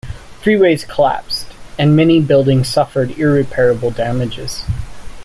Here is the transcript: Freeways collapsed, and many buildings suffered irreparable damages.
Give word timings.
Freeways 0.41 0.87
collapsed, 0.87 1.45
and 1.77 1.95
many 1.95 2.19
buildings 2.19 2.67
suffered 2.67 3.11
irreparable 3.19 3.91
damages. 3.91 4.63